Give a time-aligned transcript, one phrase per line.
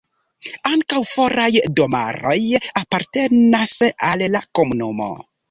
[0.69, 1.49] Ankaŭ foraj
[1.79, 2.39] domaroj
[2.81, 3.77] apartenas
[4.09, 5.13] al la komunumo.